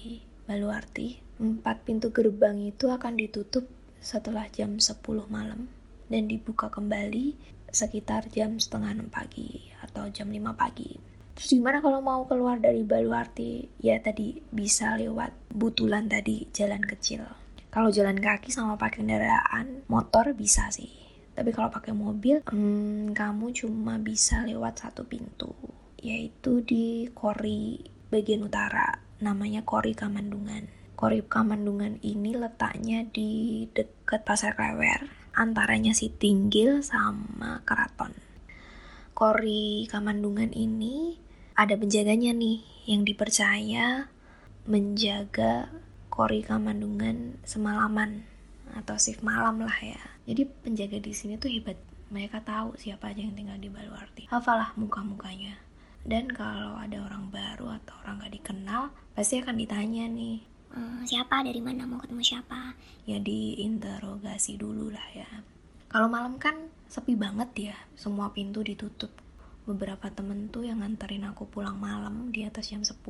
Baluarti. 0.51 1.23
Empat 1.39 1.87
pintu 1.87 2.11
gerbang 2.11 2.59
itu 2.67 2.91
akan 2.91 3.15
ditutup 3.15 3.71
setelah 4.03 4.51
jam 4.51 4.83
10 4.83 4.99
malam 5.31 5.71
dan 6.11 6.27
dibuka 6.27 6.67
kembali 6.67 7.39
sekitar 7.71 8.27
jam 8.35 8.59
setengah 8.59 8.91
enam 8.99 9.07
pagi 9.07 9.71
atau 9.87 10.11
jam 10.11 10.27
5 10.27 10.51
pagi. 10.59 11.16
Terus 11.37 11.53
gimana 11.53 11.85
kalau 11.85 12.01
mau 12.01 12.25
keluar 12.25 12.57
dari 12.57 12.81
Baluarti? 12.81 13.69
Ya 13.85 14.01
tadi 14.01 14.41
bisa 14.49 14.97
lewat 14.97 15.37
Butulan 15.57 16.05
tadi, 16.09 16.49
jalan 16.53 16.85
kecil. 16.85 17.25
Kalau 17.73 17.89
jalan 17.89 18.17
kaki 18.21 18.53
sama 18.53 18.77
pakai 18.77 19.01
kendaraan 19.01 19.89
motor 19.89 20.33
bisa 20.37 20.69
sih. 20.69 20.93
Tapi 21.33 21.53
kalau 21.53 21.69
pakai 21.69 21.93
mobil, 21.93 22.41
hmm, 22.45 23.13
kamu 23.13 23.53
cuma 23.53 24.01
bisa 24.01 24.45
lewat 24.49 24.81
satu 24.85 25.05
pintu, 25.05 25.53
yaitu 26.01 26.65
di 26.65 27.09
Kori 27.13 27.85
bagian 28.09 28.45
utara. 28.45 29.01
Namanya 29.21 29.65
Kori 29.65 29.93
Kamandungan. 29.93 30.69
Kori 30.97 31.21
Kamandungan 31.25 32.01
ini 32.01 32.33
letaknya 32.33 33.05
di 33.09 33.65
dekat 33.73 34.25
Pasar 34.25 34.57
Klewer 34.57 35.09
antaranya 35.37 35.93
si 35.93 36.09
Tinggil 36.09 36.81
sama 36.81 37.61
Keraton. 37.69 38.17
Kori 39.17 39.89
Kamandungan 39.89 40.53
ini 40.53 41.17
ada 41.57 41.75
penjaganya 41.75 42.37
nih 42.37 42.61
yang 42.85 43.03
dipercaya 43.03 44.13
menjaga 44.69 45.73
Kori 46.13 46.45
Kamandungan 46.45 47.41
semalaman 47.43 48.29
atau 48.77 49.01
shift 49.01 49.25
malam 49.25 49.65
lah 49.65 49.79
ya. 49.81 50.01
Jadi 50.29 50.45
penjaga 50.45 51.01
di 51.01 51.13
sini 51.17 51.41
tuh 51.41 51.49
hebat. 51.49 51.81
Mereka 52.07 52.47
tahu 52.47 52.79
siapa 52.79 53.11
aja 53.11 53.19
yang 53.19 53.35
tinggal 53.35 53.59
di 53.59 53.67
Baluarti. 53.67 54.31
Hafalah 54.31 54.77
muka-mukanya. 54.79 55.59
Dan 56.07 56.31
kalau 56.31 56.79
ada 56.79 57.03
orang 57.03 57.35
baru 57.35 57.83
atau 57.83 57.99
orang 58.07 58.23
gak 58.23 58.35
dikenal, 58.39 58.95
pasti 59.19 59.43
akan 59.43 59.59
ditanya 59.59 60.07
nih, 60.07 60.39
uh, 60.77 61.03
siapa 61.09 61.43
dari 61.43 61.59
mana 61.65 61.89
mau 61.89 61.99
ketemu 61.99 62.23
siapa 62.23 62.77
ya 63.09 63.19
diinterogasi 63.19 64.61
dulu 64.61 64.93
lah 64.93 65.09
ya 65.17 65.29
kalau 65.89 66.11
malam 66.11 66.37
kan 66.37 66.55
sepi 66.87 67.17
banget 67.17 67.73
ya 67.73 67.77
semua 67.97 68.31
pintu 68.31 68.63
ditutup 68.63 69.11
beberapa 69.67 70.09
temen 70.15 70.47
tuh 70.49 70.63
yang 70.63 70.81
nganterin 70.81 71.27
aku 71.27 71.51
pulang 71.51 71.77
malam 71.83 72.31
di 72.31 72.47
atas 72.47 72.71
jam 72.71 72.87
10 72.87 73.03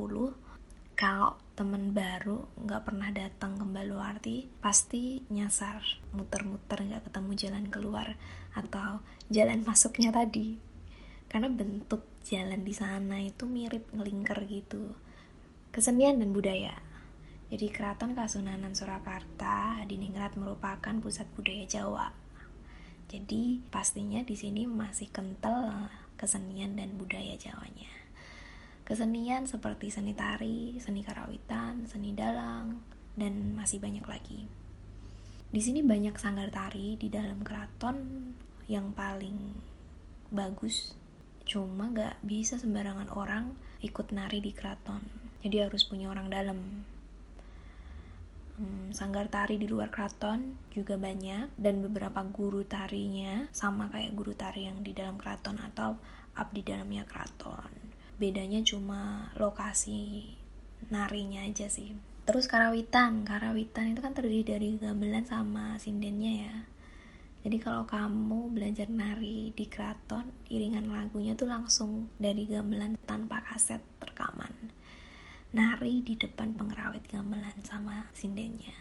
kalau 0.96 1.36
temen 1.52 1.92
baru 1.92 2.48
nggak 2.56 2.88
pernah 2.88 3.12
datang 3.12 3.60
ke 3.60 3.64
Baluarti 3.68 4.48
pasti 4.64 5.20
nyasar 5.28 5.84
muter-muter 6.16 6.88
nggak 6.88 7.12
ketemu 7.12 7.30
jalan 7.36 7.66
keluar 7.68 8.16
atau 8.56 9.04
jalan 9.28 9.60
masuknya 9.60 10.08
tadi. 10.08 10.56
Karena 11.28 11.52
bentuk 11.52 12.00
jalan 12.25 12.64
di 12.64 12.72
sana 12.72 13.20
itu 13.20 13.44
mirip 13.44 13.92
ngelingker 13.92 14.40
gitu. 14.48 14.96
Kesenian 15.68 16.16
dan 16.16 16.32
budaya. 16.32 16.72
Jadi 17.52 17.68
Keraton 17.68 18.16
Kasunanan 18.16 18.72
Surakarta 18.72 19.84
Hadiningrat 19.84 20.32
merupakan 20.40 20.96
pusat 21.04 21.28
budaya 21.36 21.68
Jawa. 21.68 22.08
Jadi 23.12 23.60
pastinya 23.68 24.25
di 24.25 24.32
sini 24.32 24.64
masih 24.64 25.12
kental 25.12 25.92
kesenian 26.16 26.76
dan 26.76 26.96
budaya 26.96 27.37
Jawanya. 27.37 27.92
Kesenian 28.87 29.44
seperti 29.50 29.90
seni 29.90 30.14
tari, 30.14 30.78
seni 30.78 31.02
karawitan, 31.02 31.85
seni 31.90 32.14
dalang, 32.14 32.80
dan 33.18 33.56
masih 33.56 33.82
banyak 33.82 34.06
lagi. 34.06 34.46
Di 35.50 35.61
sini 35.62 35.82
banyak 35.82 36.14
sanggar 36.18 36.52
tari 36.52 36.94
di 37.00 37.08
dalam 37.08 37.42
keraton 37.42 37.96
yang 38.66 38.92
paling 38.94 39.54
bagus. 40.30 40.94
Cuma 41.46 41.90
gak 41.94 42.18
bisa 42.23 42.58
sembarangan 42.58 43.11
orang 43.14 43.54
ikut 43.82 44.11
nari 44.11 44.42
di 44.42 44.50
keraton. 44.50 45.02
Jadi 45.42 45.62
harus 45.62 45.87
punya 45.87 46.11
orang 46.11 46.26
dalam 46.26 46.82
hmm, 48.56 48.92
sanggar 48.92 49.28
tari 49.28 49.60
di 49.60 49.68
luar 49.68 49.92
keraton 49.92 50.56
juga 50.72 50.96
banyak 50.96 51.56
dan 51.56 51.84
beberapa 51.84 52.25
guru 52.26 52.64
tarinya 52.64 53.48
sama 53.52 53.88
kayak 53.92 54.12
guru 54.16 54.32
tari 54.32 54.68
yang 54.68 54.80
di 54.80 54.92
dalam 54.96 55.20
keraton 55.20 55.60
atau 55.60 55.96
abdi 56.36 56.60
dalamnya 56.64 57.08
keraton. 57.08 57.70
Bedanya 58.16 58.60
cuma 58.64 59.32
lokasi 59.36 60.32
narinya 60.88 61.44
aja 61.44 61.68
sih. 61.68 61.96
Terus 62.26 62.50
karawitan 62.50 63.22
karawitan 63.22 63.94
itu 63.94 64.00
kan 64.02 64.12
terdiri 64.12 64.42
dari 64.42 64.68
gamelan 64.80 65.25
sama 65.25 65.78
sindennya 65.78 66.32
ya. 66.48 66.56
Jadi 67.46 67.62
kalau 67.62 67.86
kamu 67.86 68.50
belajar 68.50 68.90
nari 68.90 69.54
di 69.54 69.70
keraton 69.70 70.26
iringan 70.50 70.90
lagunya 70.90 71.38
tuh 71.38 71.46
langsung 71.46 72.10
dari 72.18 72.42
gamelan 72.42 72.98
tanpa 73.06 73.38
kaset 73.46 73.78
rekaman 74.02 74.75
nari 75.54 76.02
di 76.02 76.18
depan 76.18 76.56
pengrawit 76.58 77.06
gamelan 77.06 77.54
sama 77.62 78.10
sindennya. 78.10 78.74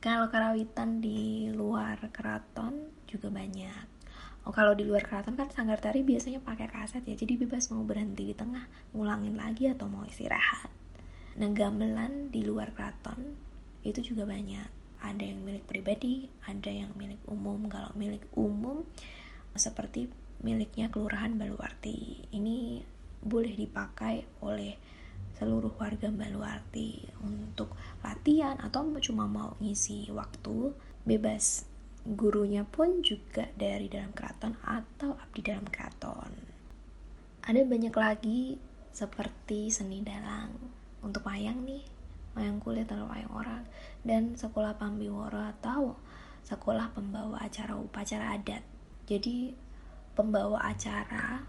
Kalau 0.00 0.30
karawitan 0.30 1.02
di 1.02 1.50
luar 1.52 1.98
keraton 2.14 2.94
juga 3.04 3.28
banyak. 3.28 3.96
Oh 4.46 4.54
kalau 4.54 4.78
di 4.78 4.86
luar 4.86 5.02
keraton 5.02 5.34
kan 5.34 5.50
sanggar 5.50 5.82
tari 5.82 6.06
biasanya 6.06 6.38
pakai 6.38 6.70
kaset 6.70 7.02
ya, 7.02 7.18
jadi 7.18 7.34
bebas 7.42 7.66
mau 7.74 7.82
berhenti 7.82 8.30
di 8.30 8.34
tengah, 8.38 8.62
ngulangin 8.94 9.34
lagi 9.34 9.66
atau 9.66 9.90
mau 9.90 10.06
istirahat. 10.06 10.70
Nah 11.36 11.50
gamelan 11.50 12.30
di 12.30 12.46
luar 12.46 12.70
keraton 12.70 13.34
itu 13.82 14.14
juga 14.14 14.24
banyak. 14.24 14.70
Ada 15.02 15.22
yang 15.26 15.42
milik 15.42 15.66
pribadi, 15.68 16.30
ada 16.46 16.70
yang 16.70 16.94
milik 16.94 17.20
umum. 17.26 17.66
Kalau 17.66 17.90
milik 17.98 18.24
umum 18.38 18.86
seperti 19.52 20.08
miliknya 20.40 20.88
Kelurahan 20.88 21.34
Baluarti. 21.36 22.30
Ini 22.32 22.80
boleh 23.26 23.54
dipakai 23.58 24.24
oleh 24.46 24.78
seluruh 25.36 25.76
warga 25.76 26.08
Baluarti 26.08 27.04
untuk 27.20 27.76
latihan 28.00 28.56
atau 28.56 28.88
cuma 29.04 29.28
mau 29.28 29.52
ngisi 29.60 30.08
waktu 30.08 30.72
bebas 31.04 31.68
gurunya 32.06 32.64
pun 32.64 33.04
juga 33.04 33.50
dari 33.58 33.92
dalam 33.92 34.16
keraton 34.16 34.56
atau 34.64 35.18
abdi 35.20 35.42
dalam 35.44 35.68
keraton. 35.68 36.32
Ada 37.44 37.66
banyak 37.66 37.94
lagi 37.94 38.56
seperti 38.94 39.68
seni 39.68 40.00
dalang. 40.00 40.54
Untuk 41.02 41.26
wayang 41.26 41.66
nih 41.66 41.84
wayang 42.38 42.62
kulit 42.62 42.86
atau 42.86 43.10
wayang 43.10 43.34
orang. 43.34 43.62
Dan 44.06 44.38
sekolah 44.38 44.78
pambiworo 44.78 45.50
atau 45.58 45.98
sekolah 46.46 46.94
pembawa 46.94 47.42
acara 47.42 47.74
upacara 47.74 48.38
adat. 48.38 48.62
Jadi 49.10 49.52
pembawa 50.14 50.62
acara 50.62 51.42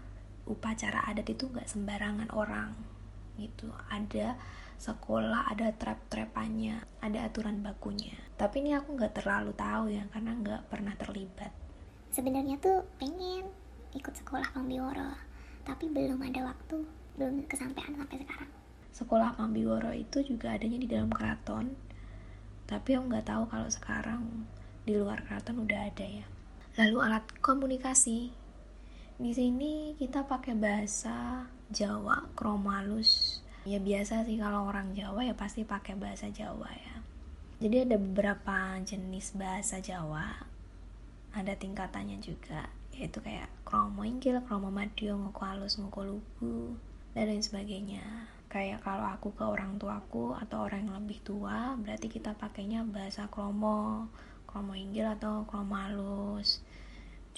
upacara 0.44 1.06
adat 1.06 1.30
itu 1.30 1.46
nggak 1.46 1.70
sembarangan 1.70 2.34
orang 2.34 2.97
gitu. 3.38 3.70
Ada 3.88 4.34
sekolah 4.78 5.50
ada 5.50 5.74
trap-trapannya 5.74 7.02
ada 7.02 7.26
aturan 7.26 7.62
bakunya. 7.62 8.14
Tapi 8.38 8.62
ini 8.62 8.78
aku 8.78 8.94
nggak 8.94 9.22
terlalu 9.22 9.50
tahu 9.58 9.90
ya 9.90 10.06
karena 10.14 10.34
nggak 10.38 10.62
pernah 10.70 10.94
terlibat. 10.94 11.50
Sebenarnya 12.14 12.58
tuh 12.62 12.86
pengen 12.98 13.50
ikut 13.94 14.14
sekolah 14.14 14.54
Pambiworo 14.54 15.18
tapi 15.66 15.90
belum 15.90 16.22
ada 16.24 16.54
waktu 16.54 16.80
belum 17.18 17.44
kesampaian 17.50 17.98
sampai 17.98 18.22
sekarang. 18.22 18.50
Sekolah 18.94 19.34
Pambiworo 19.34 19.90
itu 19.90 20.22
juga 20.22 20.54
adanya 20.54 20.78
di 20.78 20.86
dalam 20.86 21.10
keraton 21.10 21.74
tapi 22.70 22.94
aku 22.94 23.10
nggak 23.10 23.26
tahu 23.26 23.42
kalau 23.50 23.68
sekarang 23.68 24.46
di 24.86 24.94
luar 24.94 25.26
keraton 25.26 25.58
udah 25.58 25.90
ada 25.90 26.06
ya. 26.06 26.26
Lalu 26.78 26.96
alat 27.02 27.26
komunikasi. 27.42 28.30
Di 29.18 29.32
sini 29.34 29.98
kita 29.98 30.30
pakai 30.30 30.54
bahasa 30.54 31.50
Jawa, 31.68 32.24
kromalus. 32.32 33.44
Ya 33.68 33.76
biasa 33.76 34.24
sih 34.24 34.40
kalau 34.40 34.72
orang 34.72 34.96
Jawa 34.96 35.20
ya 35.28 35.36
pasti 35.36 35.68
pakai 35.68 35.92
bahasa 36.00 36.32
Jawa 36.32 36.72
ya. 36.72 36.96
Jadi 37.60 37.84
ada 37.84 38.00
beberapa 38.00 38.80
jenis 38.80 39.36
bahasa 39.36 39.76
Jawa. 39.84 40.48
Ada 41.36 41.52
tingkatannya 41.60 42.24
juga. 42.24 42.72
yaitu 42.98 43.22
kayak 43.22 43.46
kromo 43.62 44.02
inggil, 44.02 44.42
kromo 44.42 44.74
madio, 44.74 45.14
ngoko 45.14 45.46
halus, 45.46 45.78
ngoko 45.78 46.02
lugu, 46.02 46.74
dan 47.14 47.30
lain 47.30 47.46
sebagainya. 47.46 48.26
Kayak 48.50 48.82
kalau 48.82 49.06
aku 49.06 49.30
ke 49.38 49.46
orang 49.46 49.78
tuaku 49.78 50.34
atau 50.34 50.66
orang 50.66 50.90
yang 50.90 50.98
lebih 50.98 51.22
tua, 51.22 51.78
berarti 51.78 52.10
kita 52.10 52.34
pakainya 52.34 52.82
bahasa 52.82 53.30
kromo, 53.30 54.10
kromo 54.50 54.74
inggil 54.74 55.06
atau 55.06 55.46
kromo 55.46 55.78
halus. 55.78 56.58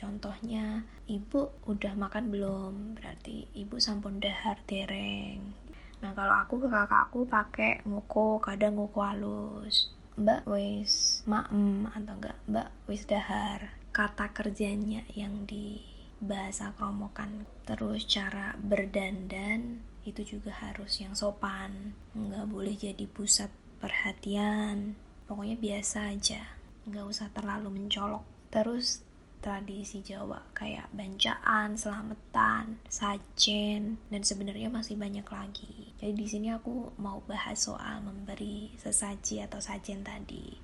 Contohnya, 0.00 0.88
ibu 1.04 1.52
udah 1.69 1.92
makan 1.92 2.33
belum? 2.33 2.97
Berarti 2.97 3.45
ibu 3.52 3.76
sampun 3.76 4.16
dahar 4.16 4.57
dereng. 4.64 5.52
Nah, 6.00 6.16
kalau 6.16 6.33
aku 6.40 6.64
ke 6.64 6.69
kakakku 6.73 7.28
pakai 7.28 7.85
ngoko, 7.85 8.40
kadang 8.40 8.80
ngoko 8.80 9.04
halus. 9.04 9.92
Mbak 10.16 10.49
wis 10.49 11.21
maem 11.28 11.88
atau 11.92 12.16
enggak 12.16 12.37
Mbak 12.49 12.69
wis 12.88 13.04
dahar. 13.04 13.76
Kata 13.92 14.33
kerjanya 14.33 15.04
yang 15.12 15.45
di 15.45 15.85
bahasa 16.21 16.73
kromokan. 16.76 17.45
Terus 17.69 18.09
cara 18.09 18.57
berdandan 18.57 19.85
itu 20.09 20.25
juga 20.25 20.57
harus 20.64 20.97
yang 21.00 21.12
sopan. 21.12 21.92
Nggak 22.16 22.47
boleh 22.49 22.73
jadi 22.73 23.04
pusat 23.04 23.52
perhatian. 23.85 24.97
Pokoknya 25.28 25.61
biasa 25.61 26.12
aja. 26.12 26.57
Nggak 26.88 27.04
usah 27.04 27.28
terlalu 27.37 27.69
mencolok. 27.69 28.25
Terus 28.49 29.04
tradisi 29.40 30.04
Jawa 30.04 30.52
kayak 30.52 30.92
bancaan, 30.92 31.76
selamatan, 31.76 32.78
sajen, 32.87 33.97
dan 34.12 34.23
sebenarnya 34.23 34.68
masih 34.68 35.00
banyak 35.00 35.25
lagi. 35.25 35.97
Jadi 35.97 36.12
di 36.12 36.26
sini 36.28 36.49
aku 36.52 36.97
mau 37.00 37.25
bahas 37.25 37.56
soal 37.56 38.04
memberi 38.04 38.73
sesaji 38.76 39.44
atau 39.44 39.61
sajen 39.61 40.04
tadi. 40.04 40.56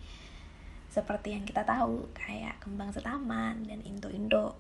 Seperti 0.92 1.36
yang 1.36 1.44
kita 1.44 1.64
tahu, 1.64 2.08
kayak 2.16 2.60
kembang 2.64 2.92
setaman 2.92 3.64
dan 3.68 3.84
indo-indo 3.84 4.56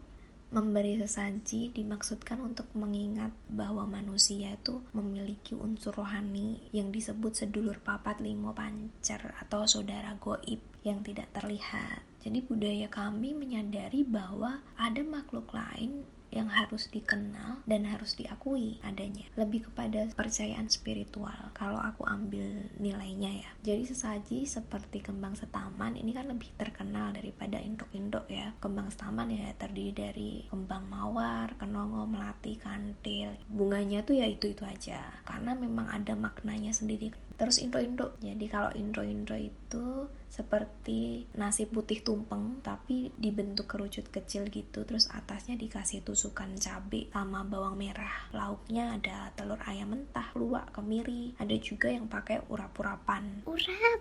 Memberi 0.46 0.94
sesaji 0.94 1.74
dimaksudkan 1.74 2.38
untuk 2.38 2.70
mengingat 2.78 3.34
bahwa 3.50 3.82
manusia 3.82 4.54
itu 4.54 4.78
memiliki 4.94 5.58
unsur 5.58 5.90
rohani 5.90 6.62
yang 6.70 6.94
disebut 6.94 7.34
sedulur 7.34 7.82
papat 7.82 8.22
limo 8.22 8.54
pancer 8.54 9.34
atau 9.42 9.66
saudara 9.66 10.14
goib 10.22 10.62
yang 10.86 11.02
tidak 11.02 11.26
terlihat. 11.34 12.15
Jadi 12.26 12.42
budaya 12.42 12.90
kami 12.90 13.38
menyadari 13.38 14.02
bahwa 14.02 14.58
ada 14.74 14.98
makhluk 15.06 15.46
lain 15.54 16.02
yang 16.34 16.50
harus 16.50 16.90
dikenal 16.90 17.62
dan 17.64 17.86
harus 17.86 18.18
diakui 18.18 18.82
adanya. 18.82 19.30
Lebih 19.38 19.70
kepada 19.70 20.10
percayaan 20.12 20.66
spiritual 20.66 21.54
kalau 21.54 21.78
aku 21.78 22.02
ambil 22.02 22.66
nilainya 22.82 23.46
ya. 23.46 23.50
Jadi 23.62 23.86
sesaji 23.86 24.42
seperti 24.42 25.06
kembang 25.06 25.38
setaman 25.38 25.94
ini 25.94 26.10
kan 26.10 26.26
lebih 26.26 26.50
terkenal 26.58 27.14
daripada 27.14 27.62
induk-induk 27.62 28.26
ya. 28.26 28.52
Kembang 28.58 28.90
setaman 28.90 29.30
ya 29.30 29.54
terdiri 29.54 29.94
dari 29.94 30.30
kembang 30.50 30.90
mawar 30.90 31.54
kenongo 31.56 32.04
melati 32.10 32.58
kantil. 32.58 33.38
Bunganya 33.46 34.02
tuh 34.02 34.18
ya 34.18 34.26
itu 34.26 34.50
itu 34.50 34.66
aja. 34.66 35.22
Karena 35.22 35.54
memang 35.54 35.88
ada 35.88 36.18
maknanya 36.18 36.74
sendiri 36.74 37.14
terus 37.36 37.60
intro-intro 37.60 38.16
jadi 38.20 38.44
kalau 38.48 38.72
intro-intro 38.72 39.36
itu 39.36 40.08
seperti 40.36 41.24
nasi 41.32 41.64
putih 41.64 42.04
tumpeng 42.04 42.60
tapi 42.60 43.08
dibentuk 43.16 43.72
kerucut 43.72 44.12
kecil 44.12 44.44
gitu 44.52 44.84
terus 44.84 45.08
atasnya 45.08 45.56
dikasih 45.56 46.04
tusukan 46.04 46.52
cabai 46.60 47.08
sama 47.08 47.40
bawang 47.40 47.80
merah. 47.80 48.28
Lauknya 48.36 49.00
ada 49.00 49.32
telur 49.32 49.56
ayam 49.64 49.96
mentah 49.96 50.28
luwak 50.36 50.68
kemiri. 50.76 51.32
Ada 51.40 51.56
juga 51.56 51.88
yang 51.88 52.04
pakai 52.04 52.44
urap-urapan. 52.52 53.48
Urap. 53.48 54.00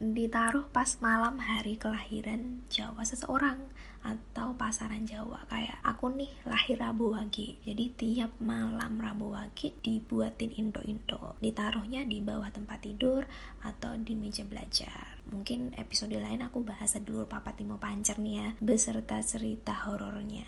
Ditaruh 0.00 0.66
pas 0.74 0.98
malam 0.98 1.38
hari 1.38 1.78
kelahiran 1.78 2.66
Jawa 2.72 3.06
seseorang 3.06 3.60
atau 4.00 4.56
pasaran 4.56 5.04
Jawa. 5.04 5.44
Kayak 5.48 5.78
aku 5.84 6.12
nih 6.12 6.30
lahir 6.48 6.80
Rabu 6.80 7.12
Wage. 7.16 7.60
Jadi 7.64 7.84
tiap 7.96 8.32
malam 8.40 9.00
Rabu 9.00 9.32
Wage 9.36 9.76
dibuatin 9.84 10.52
indo-indo. 10.56 11.36
Ditaruhnya 11.40 12.04
di 12.08 12.24
bawah 12.24 12.48
tempat 12.48 12.84
tidur 12.84 13.24
atau 13.64 13.96
di 14.00 14.16
meja 14.16 14.44
belajar. 14.44 15.20
Mungkin 15.30 15.78
episode 15.78 16.16
lain 16.16 16.42
aku 16.42 16.64
bahas 16.66 16.96
dulu 17.00 17.28
Papa 17.28 17.54
Timo 17.54 17.78
Pancer 17.78 18.18
nih 18.18 18.34
ya 18.40 18.48
beserta 18.58 19.22
cerita 19.22 19.86
horornya. 19.86 20.44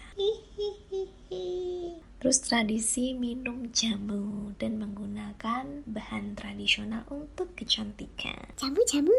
Terus 2.23 2.39
tradisi 2.39 3.19
minum 3.19 3.75
jamu 3.75 4.55
dan 4.55 4.79
menggunakan 4.79 5.83
bahan 5.91 6.39
tradisional 6.39 7.03
untuk 7.11 7.51
kecantikan. 7.59 8.55
Jamu-jamu, 8.55 9.11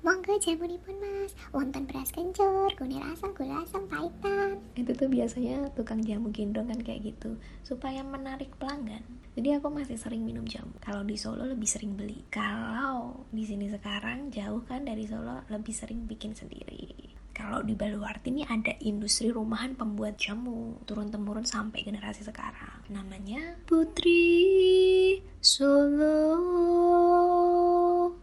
monggo 0.00 0.36
jamu 0.38 0.66
pun 0.82 0.96
mas. 0.98 1.32
Wonton 1.50 1.88
beras 1.88 2.12
kencur, 2.12 2.70
kunir 2.76 3.02
asam, 3.06 3.32
gula 3.32 3.64
asam, 3.64 3.88
pahitan. 3.88 4.60
Itu 4.78 4.92
tuh 4.92 5.08
biasanya 5.10 5.72
tukang 5.74 6.02
jamu 6.04 6.30
gendong 6.30 6.68
kan 6.68 6.80
kayak 6.80 7.14
gitu, 7.14 7.38
supaya 7.64 8.04
menarik 8.06 8.52
pelanggan. 8.60 9.02
Jadi 9.36 9.48
aku 9.56 9.68
masih 9.68 10.00
sering 10.00 10.24
minum 10.24 10.48
jamu. 10.48 10.72
Kalau 10.80 11.04
di 11.04 11.16
Solo 11.20 11.44
lebih 11.44 11.68
sering 11.68 11.92
beli. 11.92 12.24
Kalau 12.32 13.28
di 13.28 13.44
sini 13.44 13.68
sekarang 13.68 14.32
jauh 14.32 14.64
kan 14.64 14.84
dari 14.86 15.04
Solo 15.04 15.44
lebih 15.52 15.74
sering 15.76 16.08
bikin 16.08 16.32
sendiri 16.32 17.16
kalau 17.36 17.60
di 17.60 17.76
Baluarti 17.76 18.32
ini 18.32 18.48
ada 18.48 18.72
industri 18.80 19.28
rumahan 19.28 19.76
pembuat 19.76 20.16
jamu 20.16 20.80
turun 20.88 21.12
temurun 21.12 21.44
sampai 21.44 21.84
generasi 21.84 22.24
sekarang 22.24 22.80
namanya 22.88 23.60
Putri 23.68 25.20
Solo 25.44 26.16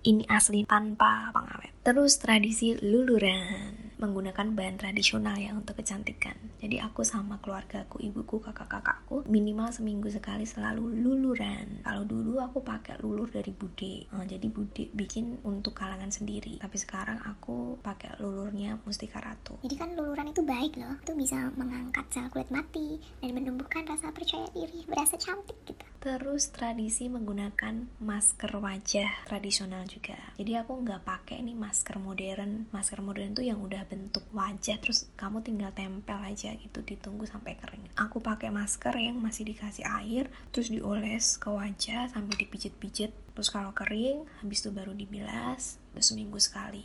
ini 0.03 0.23
asli 0.27 0.63
tanpa 0.67 1.31
pengawet. 1.31 1.71
Terus 1.83 2.19
tradisi 2.19 2.75
luluran 2.79 3.82
menggunakan 4.03 4.51
bahan 4.51 4.75
tradisional 4.75 5.39
ya 5.39 5.55
untuk 5.55 5.79
kecantikan. 5.79 6.35
Jadi 6.59 6.83
aku 6.83 7.07
sama 7.07 7.39
keluargaku, 7.39 8.03
ibuku, 8.03 8.43
kakak-kakakku 8.43 9.23
minimal 9.31 9.71
seminggu 9.71 10.11
sekali 10.11 10.43
selalu 10.43 10.91
luluran. 10.99 11.79
Kalau 11.87 12.03
dulu 12.03 12.43
aku 12.43 12.59
pakai 12.59 12.99
lulur 12.99 13.31
dari 13.31 13.55
bude. 13.55 14.11
Nah, 14.11 14.27
jadi 14.27 14.47
bude 14.51 14.91
bikin 14.91 15.39
untuk 15.47 15.71
kalangan 15.71 16.11
sendiri. 16.11 16.59
Tapi 16.59 16.75
sekarang 16.75 17.23
aku 17.23 17.79
pakai 17.79 18.19
lulurnya 18.19 18.75
Mustika 18.83 19.23
Ratu. 19.23 19.63
Jadi 19.63 19.75
kan 19.79 19.95
luluran 19.95 20.35
itu 20.35 20.43
baik 20.43 20.75
loh. 20.75 20.99
Itu 20.99 21.15
bisa 21.15 21.47
mengangkat 21.55 22.03
sel 22.11 22.27
kulit 22.27 22.51
mati 22.51 22.99
dan 23.23 23.31
menumbuhkan 23.31 23.87
rasa 23.87 24.11
percaya 24.11 24.49
diri, 24.51 24.83
berasa 24.83 25.15
cantik 25.15 25.55
gitu. 25.63 25.85
Terus 26.03 26.51
tradisi 26.51 27.07
menggunakan 27.07 28.03
masker 28.03 28.51
wajah 28.59 29.23
tradisional 29.23 29.87
juga. 29.87 30.19
Jadi 30.35 30.59
aku 30.59 30.83
nggak 30.83 31.07
pakai 31.07 31.39
nih 31.39 31.55
masker 31.55 31.95
modern. 31.95 32.67
Masker 32.75 32.99
modern 32.99 33.31
tuh 33.31 33.47
yang 33.47 33.63
udah 33.63 33.87
bentuk 33.93 34.25
wajah 34.33 34.81
terus 34.81 35.05
kamu 35.13 35.45
tinggal 35.45 35.69
tempel 35.77 36.17
aja 36.17 36.49
gitu 36.57 36.81
ditunggu 36.81 37.29
sampai 37.29 37.53
kering. 37.53 37.85
Aku 37.93 38.17
pakai 38.17 38.49
masker 38.49 38.97
yang 38.97 39.21
masih 39.21 39.45
dikasih 39.45 39.85
air 39.85 40.33
terus 40.49 40.73
dioles 40.73 41.37
ke 41.37 41.53
wajah 41.53 42.09
sambil 42.09 42.33
dipijit-pijit. 42.41 43.13
Terus 43.37 43.53
kalau 43.53 43.69
kering 43.77 44.25
habis 44.41 44.65
itu 44.65 44.73
baru 44.73 44.97
dibilas 44.97 45.77
terus 45.93 46.09
seminggu 46.09 46.41
sekali. 46.41 46.81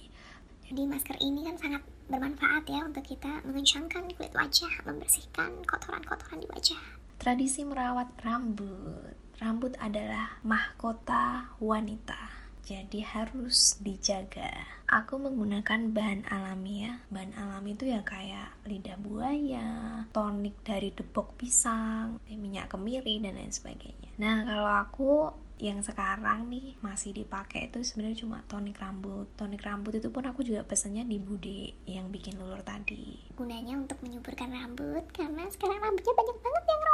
Jadi 0.68 0.84
masker 0.84 1.16
ini 1.24 1.48
kan 1.48 1.56
sangat 1.56 1.82
bermanfaat 2.12 2.68
ya 2.68 2.84
untuk 2.84 3.08
kita 3.08 3.40
mengencangkan 3.48 4.04
kulit 4.12 4.36
wajah 4.36 4.72
membersihkan 4.84 5.64
kotoran-kotoran 5.64 6.44
di 6.44 6.48
wajah. 6.52 6.80
Tradisi 7.16 7.64
merawat 7.64 8.12
rambut. 8.20 9.16
Rambut 9.40 9.72
adalah 9.80 10.36
mahkota 10.44 11.56
wanita 11.56 12.37
jadi 12.68 13.00
harus 13.00 13.80
dijaga. 13.80 14.52
Aku 14.84 15.16
menggunakan 15.16 15.88
bahan 15.88 16.28
alami 16.28 16.84
ya. 16.84 17.00
Bahan 17.08 17.32
alami 17.32 17.72
itu 17.72 17.88
ya 17.88 18.04
kayak 18.04 18.60
lidah 18.68 19.00
buaya, 19.00 19.68
tonik 20.12 20.60
dari 20.60 20.92
debok 20.92 21.40
pisang, 21.40 22.20
minyak 22.28 22.68
kemiri 22.68 23.24
dan 23.24 23.40
lain 23.40 23.48
sebagainya. 23.48 24.12
Nah, 24.20 24.44
kalau 24.44 24.72
aku 24.84 25.12
yang 25.58 25.82
sekarang 25.82 26.46
nih 26.46 26.78
masih 26.84 27.10
dipakai 27.10 27.72
itu 27.72 27.82
sebenarnya 27.82 28.22
cuma 28.22 28.44
tonik 28.44 28.76
rambut. 28.78 29.26
Tonik 29.34 29.64
rambut 29.64 29.96
itu 29.96 30.12
pun 30.12 30.28
aku 30.28 30.44
juga 30.44 30.62
pesennya 30.62 31.02
di 31.08 31.16
Bude 31.16 31.72
yang 31.88 32.12
bikin 32.12 32.36
lulur 32.36 32.60
tadi. 32.62 33.16
Gunanya 33.32 33.80
untuk 33.80 33.98
menyuburkan 34.04 34.52
rambut 34.52 35.08
karena 35.10 35.48
sekarang 35.50 35.80
rambutnya 35.80 36.14
banyak 36.14 36.38
banget 36.44 36.64
yang. 36.68 36.87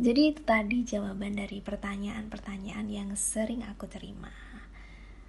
Jadi 0.00 0.32
itu 0.32 0.40
tadi 0.48 0.80
jawaban 0.80 1.36
dari 1.36 1.60
pertanyaan-pertanyaan 1.60 2.88
yang 2.88 3.12
sering 3.20 3.60
aku 3.68 3.84
terima. 3.84 4.32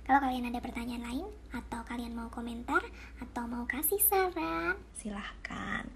Kalau 0.07 0.23
kalian 0.23 0.47
ada 0.47 0.63
pertanyaan 0.63 1.03
lain 1.03 1.27
atau 1.51 1.83
kalian 1.83 2.15
mau 2.15 2.31
komentar 2.31 2.79
atau 3.19 3.51
mau 3.51 3.67
kasih 3.67 3.99
saran, 3.99 4.79
silahkan 4.95 5.91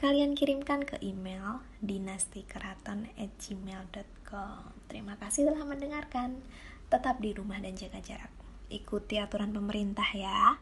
kalian 0.00 0.32
kirimkan 0.32 0.80
ke 0.80 0.96
email 1.04 1.60
dinastikeraton@gmail.com. 1.84 4.60
Terima 4.88 5.20
kasih 5.20 5.52
telah 5.52 5.68
mendengarkan. 5.68 6.40
Tetap 6.88 7.20
di 7.20 7.36
rumah 7.36 7.60
dan 7.60 7.76
jaga 7.76 8.00
jarak. 8.00 8.32
Ikuti 8.72 9.20
aturan 9.20 9.52
pemerintah 9.52 10.08
ya. 10.16 10.56